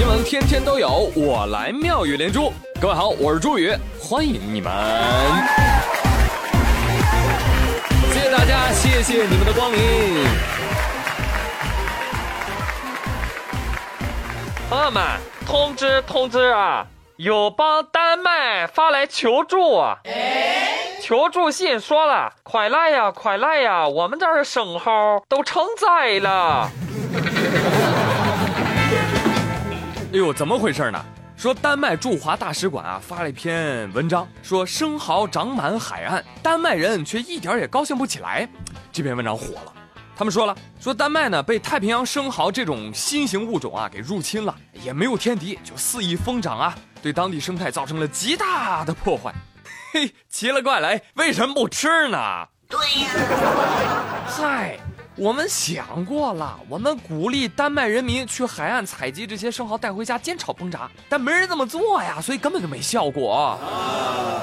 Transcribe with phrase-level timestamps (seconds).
[0.00, 2.50] 新闻天天都有，我来妙语连珠。
[2.80, 4.72] 各位好，我是朱宇，欢迎你们。
[8.10, 10.24] 谢谢大家，谢谢你们的光临。
[14.70, 15.02] 朋友们，
[15.46, 16.86] 通知通知啊！
[17.18, 19.98] 有帮丹麦发来求助啊！
[21.02, 23.86] 求助信说了，快来呀，快来呀！
[23.86, 26.70] 我们这儿的生蚝都成灾了。
[30.12, 31.00] 哎呦，怎么回事呢？
[31.36, 38.48] 说丹麦驻华大使馆啊发了一篇文章，说生蚝长满海岸，丹麦人却一点也高兴不起来。
[38.90, 39.72] 这篇文章火了，
[40.16, 44.52] 他们说了，说丹麦呢被太平洋生蚝这种新型物种啊给入侵了，
[44.82, 49.32] 也没有天敌，就肆意疯长啊，对当地生态造成了极大的破坏。
[49.92, 52.18] 嘿，奇了怪了，为什么不吃呢？
[52.68, 53.10] 对呀，
[54.26, 54.76] 嗨。
[55.20, 63.58] 我们想过了，我们鼓励丹麦人民去海岸采集这些生蚝带回家煎炒烹炸，但没人这么做呀，所以根本就没效果。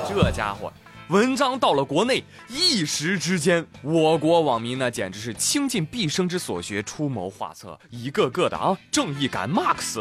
[0.08, 0.72] 这家伙，
[1.08, 10.00] 文章到了国内，一时之间，我国网民呢简直是倾尽毕生之所学，出谋划策，一个个的啊正义感 max。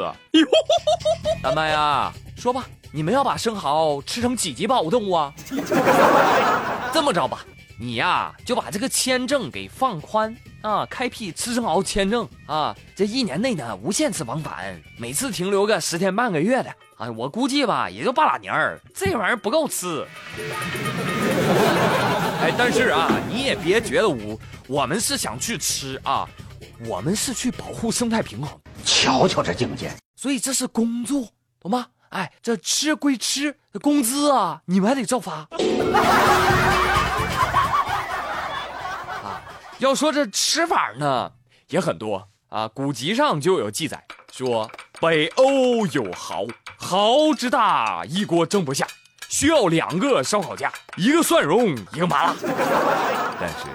[1.43, 5.33] 丹麦呀，说吧，你们要把生蚝吃成几级保护动物啊？
[6.93, 7.47] 这么着吧。
[7.79, 20.07] 你呀，就把这个签证给放宽啊，开辟吃生蚝签证啊，这一年内呢无限次往返，每次停留个十天半个月的啊，我估计吧也就半拉年儿，这玩意儿不够吃。
[22.41, 26.27] 哎，但是啊，你也别觉得我我们是想去吃啊，
[26.87, 28.59] 我们是去保护生态平衡。
[28.87, 31.29] 瞧瞧这境界，所以这是工作，
[31.61, 31.89] 懂吗？
[32.09, 35.47] 哎，这吃归吃，工资啊你们还得照发。
[39.79, 41.33] 要说这吃法呢，
[41.69, 42.67] 也很多啊。
[42.69, 46.47] 古籍上就有记载说，北欧有蚝，
[46.79, 48.87] 蚝之大，一锅蒸不下，
[49.29, 52.35] 需要两个烧烤架，一个蒜蓉，一个麻辣。
[53.39, 53.67] 但是，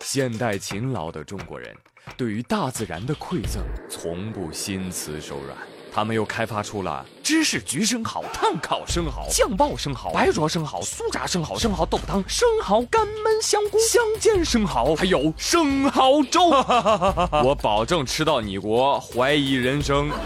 [0.00, 1.74] 现代勤劳的中国人，
[2.16, 5.56] 对于大自然的馈赠，从不心慈手软。
[5.96, 16.50] 他们又开发出了芝士焗生蚝、炭烤生蚝、酱爆生蚝、白灼生蚝、酥炸生蚝、生蚝豆腐汤、生蚝干焖香菇、香煎生蚝，还有生蚝粥。
[17.42, 20.10] 我保证吃到你国怀疑人生。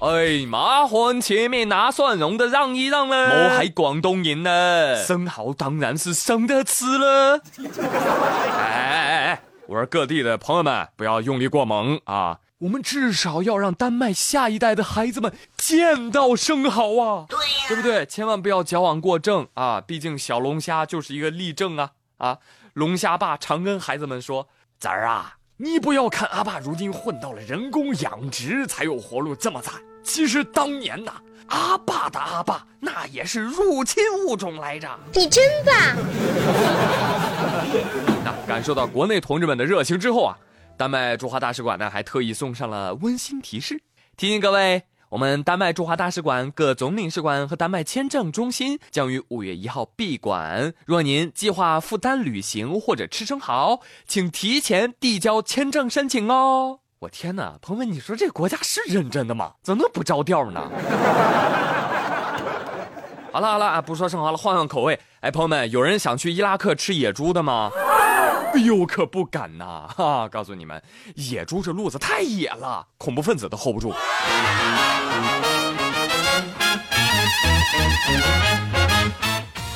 [0.00, 3.44] 哎，麻烦前面拿蒜蓉的让一让了。
[3.44, 7.40] 我还广东人呢，生蚝当然是生的吃了。
[9.66, 12.40] 我说各地的朋友们，不要用力过猛啊！
[12.58, 18.04] 我们至少要让丹麦下一代的孩子们见到生蚝啊，对呀，对不对？
[18.06, 19.80] 千万不要矫枉过正啊！
[19.80, 21.92] 毕竟小龙虾就是一个例证啊！
[22.18, 22.38] 啊，
[22.74, 24.48] 龙虾爸常跟孩子们说
[24.78, 31.14] ：“崽儿啊，你不要看阿爸如今混到了人工养殖才有活路这么惨，其实当年呐，
[31.48, 35.74] 阿爸的阿爸那也是入侵物种来着。”你真棒！
[38.46, 40.36] 感受到国内同志们的热情之后啊，
[40.76, 43.82] 丹麦驻华大使馆呢还特意送上了温馨提示，
[44.16, 50.72] 提醒各位，我们丹麦驻华大使馆各总领事馆和丹麦签证中心将于五月一号闭馆。
[50.84, 56.80] 若您计划赴丹旅行或者吃生蚝，请提前递交签证申请哦。
[57.00, 59.52] 我天哪，朋友们，你说这国家是认真的吗？
[59.62, 60.60] 怎么能不着调呢？
[63.30, 64.98] 好了好了啊，不说生蚝了，换换口味。
[65.20, 67.70] 哎，朋友们，有人想去伊拉克吃野猪的吗？
[68.54, 69.88] 哎呦，可不敢呐！
[69.88, 70.80] 哈，告诉你们，
[71.16, 73.92] 野猪这路子太野了，恐怖分子都 hold 不住。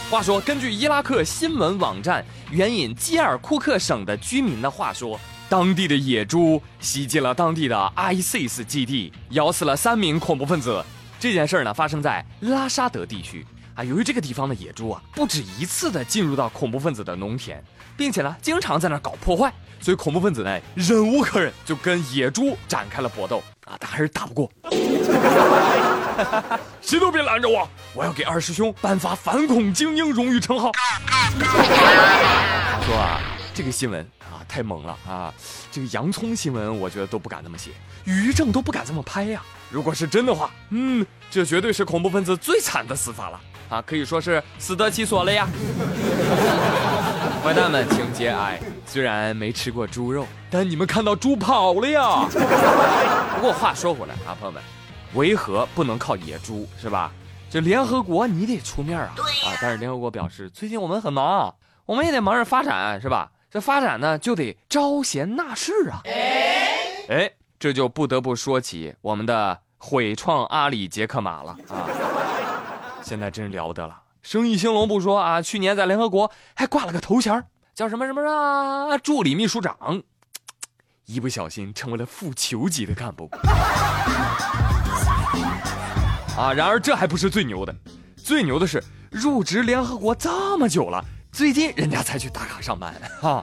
[0.09, 5.19] 话说，根据伊拉克新闻网站援引基尔库克省的居民的话说，
[5.49, 10.85] 当地的野猪袭击了当地的 ISIS 基地，咬死了三名恐怖分子。
[11.19, 13.45] 这件事儿呢，发生在拉沙德地区。
[13.79, 17.63] 啊，由于这个地方的野猪啊，不止一次的进入到恐怖分子的农田。
[17.97, 24.51] 并且呢，经常在那搞破坏，所以恐怖分子呢忍无可忍，就跟野猪展开了搏斗啊，但还是打不过。
[26.83, 30.73] 谁都别拦着我，我要给二师兄颁发反恐精英荣誉称号。
[30.73, 31.31] 他
[32.85, 33.21] 说啊，
[33.55, 35.33] 这个新闻啊太猛了啊，
[35.71, 37.71] 这个洋葱新闻我觉得都不敢那么写，
[38.05, 39.41] 于正都不敢这么拍呀。
[39.71, 45.47] 如果是真的话，嗯，这绝对是恐怖分子最惨的死法了啊，可以说是死得其所了呀。
[47.45, 48.59] 坏蛋们，请节哀。
[48.87, 52.27] 虽然没吃过猪肉，但你们看到猪跑了呀。
[53.37, 54.63] 不过话说回来啊，朋友们，
[55.15, 57.13] 维和不能靠野猪是吧？
[57.51, 59.15] 这联合国你得出面啊。
[59.17, 61.55] 啊，但是联合国表示，最近我们很忙，
[61.87, 63.31] 我们也得忙着发展是吧？
[63.51, 66.01] 这发展呢就得招贤纳士啊。
[67.09, 71.89] 哎，这就不得不说起我们的毁创阿里杰克马了啊！
[73.09, 77.43] 现在真了得了，生意兴隆不说啊，去年在联合国还挂了个头衔
[77.75, 80.03] 叫什么什么啊，助理秘书长，
[81.07, 83.31] 一不小心成为了副球级的干部。
[86.37, 87.75] 啊，然而这还不是最牛的，
[88.15, 91.03] 最牛的是入职联合国这么久了，
[91.33, 93.43] 最近人家才去打卡上班哈。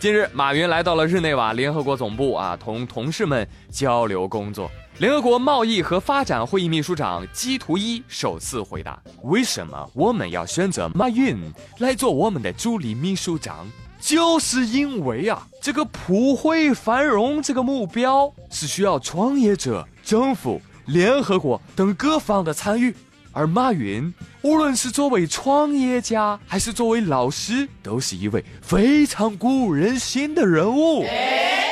[0.00, 4.70] 近日，马云来到了日内瓦联合国总部啊，同同事们交流工作。
[4.98, 11.36] 联合国贸易和发展会议秘书长基图伊首次回答：“为什么我们要选择马云
[11.78, 13.66] 来做我们的助理秘书长？
[13.98, 22.94] 就是因为啊，这个普惠繁荣这个目标是需要创业者、政府、联合国等各方的参与。”
[23.34, 24.12] 而马云，
[24.42, 31.02] 无论是作为创业家还是作为老师，都是一位非常鼓舞人心的人物。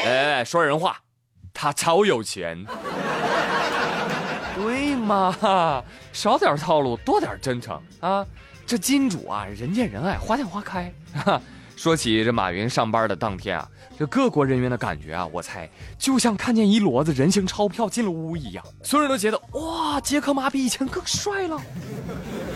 [0.06, 0.96] 哎，说人话，
[1.52, 2.64] 他超有钱。
[5.10, 5.84] 对嘛？
[6.12, 8.24] 少点套路，多点真诚啊！
[8.66, 10.92] 这金主啊，人见人爱，花见花开。
[11.76, 13.68] 说起这马云上班的当天啊。
[13.98, 15.68] 这各国人员的感觉啊，我猜
[15.98, 21.56] 就像看见一摞子人形钞票进了屋一样，所有人都觉得哇，杰克马比以前更帅了。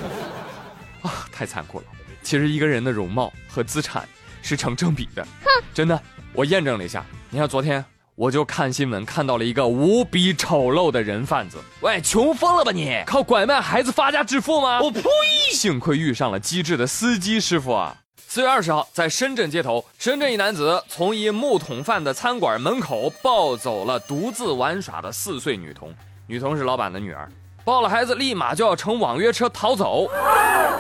[1.03, 1.85] 啊，太残酷了！
[2.23, 4.09] 其实一个人的容貌和资产
[4.41, 5.23] 是成正比的。
[5.43, 6.01] 哼，真的，
[6.33, 7.05] 我验证了一下。
[7.29, 7.85] 你看昨天
[8.17, 11.59] 我就看新闻看到了一个无比丑陋的人贩子。
[11.81, 13.03] 喂，穷疯了吧你？
[13.05, 14.81] 靠拐卖孩子发家致富吗？
[14.81, 15.03] 我呸！
[15.53, 17.97] 幸亏遇上了机智的司机师傅啊。
[18.29, 25.93] 四月二十号，在深圳街头，深圳一男子从一木桶饭的餐馆门口抱走了独自玩耍的四岁女童。
[26.29, 27.29] 女童是老板的女儿，
[27.65, 30.09] 抱了孩子立马就要乘网约车逃走。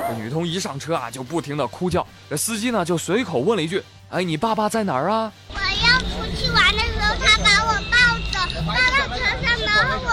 [0.09, 2.07] 这女童一上车啊，就不停的哭叫。
[2.31, 7.97] 这司机呢，就随口问了一句：“哎，你爸爸在哪儿啊？”我要出去玩的时候，他把我抱
[8.33, 10.09] 走，抱到车上，然后我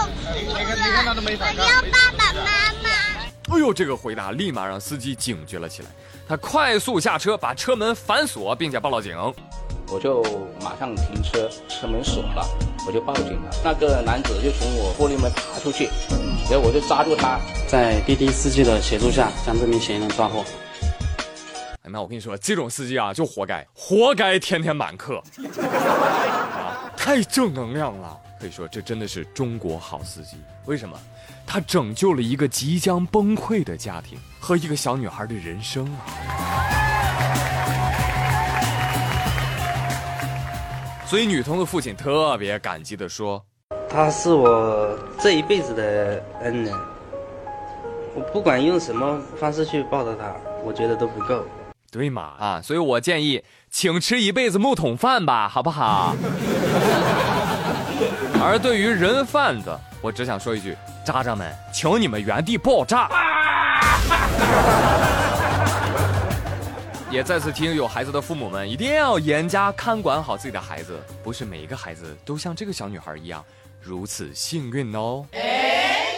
[1.14, 2.42] 哭我要爸爸妈
[2.82, 3.54] 妈。
[3.54, 5.88] 哎呦，这个回答立马让司机警觉了起来。
[6.28, 9.16] 他快速下车，把车门反锁，并且报了警。
[9.88, 10.22] 我就
[10.62, 12.46] 马上停车，车门锁了，
[12.86, 13.50] 我就报警了。
[13.62, 15.90] 那个男子就从我玻璃门爬出去，
[16.50, 20.44] 然后我就抓住他，在滴滴司机的协助下，将这名嫌疑人抓获。
[21.82, 25.16] 哎妈，我跟你说，这种司机啊，就活该，活该天天满客，
[25.60, 28.18] 啊，太正能量了。
[28.42, 30.36] 可以说，这真的是中国好司机。
[30.64, 30.98] 为什么？
[31.46, 36.02] 他拯救了一个即将崩溃的家庭和一个小女孩的人生啊！
[41.06, 43.40] 所以，女童的父亲特别感激的说
[43.88, 46.74] ：“他是我这一辈子的恩人，
[48.12, 50.34] 我不管用什么方式去报答他，
[50.64, 51.46] 我觉得都不够。”
[51.92, 52.60] 对嘛啊！
[52.60, 56.16] 所以我建议，请吃一辈子木桶饭吧，好不好？
[58.42, 63.08] 而对于人贩子，我只想说一句：渣渣们，请你们原地爆炸！
[67.08, 73.44] 也再次提醒有孩子的父母们，一定要严加看管好自己的孩子，不是每一个孩子都像这个小女孩一样
[73.80, 75.24] 如此幸运哦。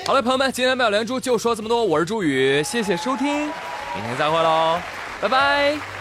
[0.07, 4.81] 好了，朋友们，今天妙连珠就说这么多，我是朱宇，谢谢收听，明天再会喽，
[5.21, 5.94] 拜拜。